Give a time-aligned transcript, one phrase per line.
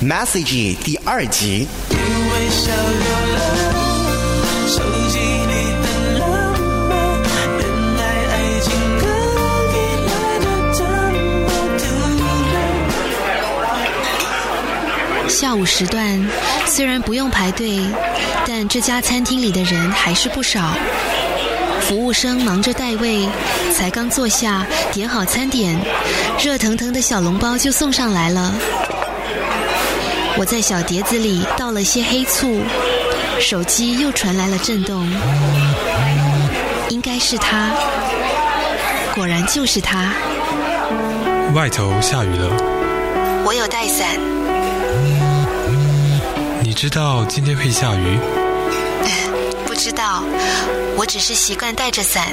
[0.00, 1.66] Message 第二集。
[15.28, 16.24] 下午时段
[16.64, 17.80] 虽然不用排队，
[18.46, 20.74] 但这家餐厅里的人还是不少。
[21.80, 23.28] 服务生忙着带位，
[23.74, 25.76] 才刚坐下，点好餐点，
[26.38, 28.54] 热腾腾的小笼包就送上来了。
[30.38, 32.60] 我在小碟子里倒了些黑醋，
[33.40, 35.04] 手机又传来了震动，
[36.90, 37.72] 应该是他，
[39.16, 40.12] 果然就是他。
[41.54, 44.06] 外头下雨了，我有带伞，
[46.62, 48.18] 你知道今天会下雨？
[49.66, 50.22] 不知道，
[50.96, 52.28] 我只是习惯带着伞。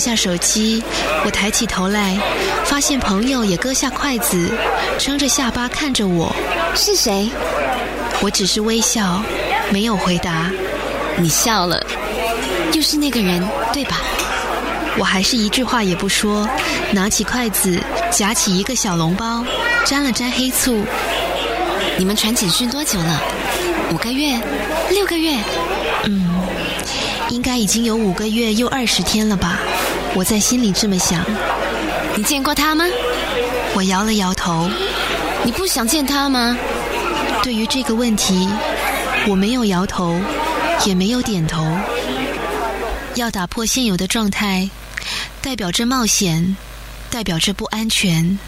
[0.00, 0.82] 下手机，
[1.24, 2.18] 我抬起头来，
[2.64, 4.50] 发现朋友也搁下筷子，
[4.98, 6.34] 撑着下巴看着我。
[6.74, 7.28] 是谁？
[8.22, 9.22] 我只是微笑，
[9.70, 10.50] 没有回答。
[11.18, 11.84] 你笑了，
[12.72, 13.98] 又是那个人，对吧？
[14.98, 16.48] 我还是一句话也不说，
[16.92, 17.78] 拿起筷子
[18.10, 19.44] 夹起一个小笼包，
[19.84, 20.82] 沾了沾黑醋。
[21.96, 23.22] 你们传简讯多久了？
[23.92, 24.40] 五个月？
[24.90, 25.36] 六个月？
[26.04, 26.42] 嗯，
[27.28, 29.58] 应该已经有五个月又二十天了吧？
[30.14, 31.24] 我在心里这么想。
[32.16, 32.84] 你见过他吗？
[33.74, 34.68] 我摇了摇头。
[35.44, 36.56] 你不想见他吗？
[37.42, 38.48] 对于这个问题，
[39.26, 40.20] 我没有摇头，
[40.84, 41.66] 也没有点头。
[43.14, 44.68] 要打破现有的状态，
[45.40, 46.56] 代表着冒险，
[47.10, 48.38] 代表着不安全，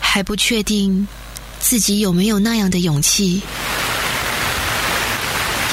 [0.00, 1.08] 还不确定
[1.58, 3.40] 自己有没有那样的勇气。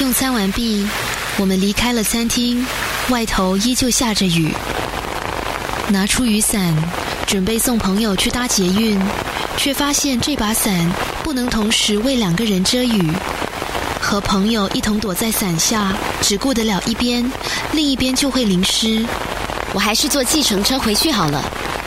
[0.00, 0.88] 用餐完毕，
[1.36, 2.66] 我们离开了餐厅，
[3.10, 4.50] 外头依旧下着雨。
[5.90, 6.74] 拿出雨伞，
[7.26, 9.00] 准备送朋友去搭捷运，
[9.56, 10.74] 却发现这把伞
[11.22, 13.10] 不能同时为两个人遮雨。
[14.00, 17.30] 和朋友一同躲在伞下，只顾得了一边，
[17.72, 19.04] 另一边就会淋湿。
[19.72, 21.42] 我还是坐计程车回去好了。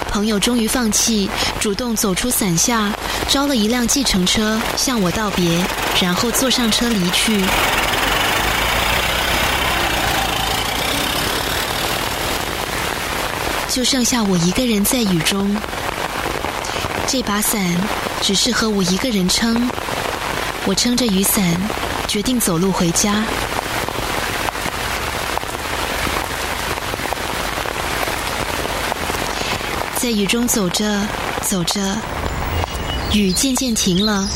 [0.10, 1.30] 朋友终于放弃，
[1.60, 2.92] 主动走出伞下，
[3.30, 5.64] 招了一辆计程车向我道别，
[6.02, 7.40] 然后坐上车离去。
[13.72, 15.56] 就剩下我一个人在雨中，
[17.08, 17.74] 这把伞
[18.22, 19.70] 只适合我一个人撑。
[20.66, 21.42] 我撑着雨伞，
[22.06, 23.24] 决定走路回家。
[29.96, 31.08] 在雨中走着
[31.42, 31.96] 走着，
[33.14, 34.28] 雨渐渐停了，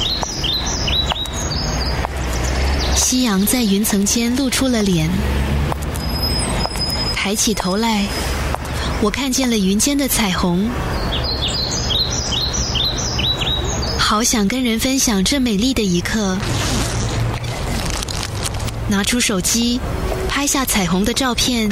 [2.96, 5.10] 夕阳在云层间露出了脸。
[7.14, 8.06] 抬起头来，
[9.02, 10.68] 我看见了云间的彩虹，
[14.00, 16.38] 好想跟人分享这美丽的一刻。
[18.88, 19.80] 拿出手机，
[20.28, 21.70] 拍下彩虹的照片，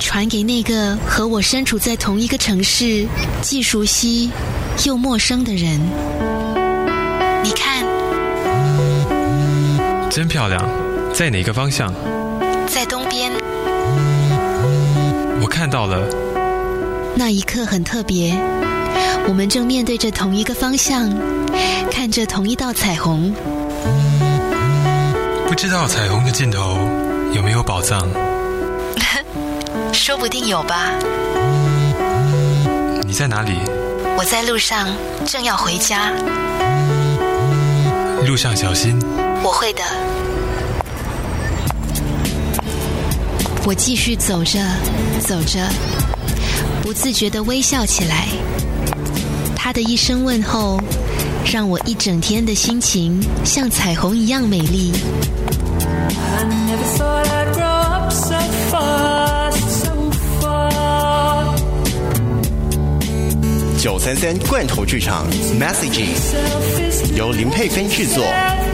[0.00, 3.06] 传给那个和我身处在同一个城市、
[3.40, 4.30] 既熟悉
[4.84, 5.80] 又陌生的人。
[7.44, 7.84] 你看，
[10.10, 10.60] 真漂亮，
[11.12, 11.92] 在哪个方向？
[12.66, 13.30] 在东边。
[15.40, 16.27] 我看到了。
[17.18, 18.32] 那一刻很特别，
[19.26, 21.12] 我们正面对着同一个方向，
[21.90, 23.34] 看着同一道彩虹。
[25.48, 26.78] 不知道彩虹的尽头
[27.32, 28.08] 有没有宝藏？
[29.92, 30.92] 说不定有吧。
[33.04, 33.54] 你在哪里？
[34.16, 34.86] 我在路上，
[35.26, 36.12] 正要回家。
[38.24, 38.96] 路上小心。
[39.42, 39.82] 我会的。
[43.66, 44.60] 我继续走着，
[45.26, 45.68] 走着，
[46.82, 48.26] 不自觉的微笑起来。
[49.54, 50.80] 他的一声问候，
[51.44, 54.92] 让我一整天的心情像彩虹一样美丽。
[63.80, 65.24] 九三三罐头剧场
[65.58, 66.34] Messages
[67.16, 68.24] 由林佩芬制作，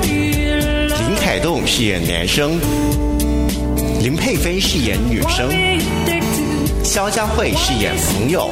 [0.02, 2.58] 林凯栋饰演男生，
[4.00, 5.50] 林佩芬饰演女生，
[6.84, 8.50] 肖家辉饰演朋友。